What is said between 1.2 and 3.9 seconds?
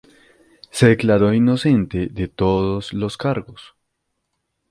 inocente de todos los cargos.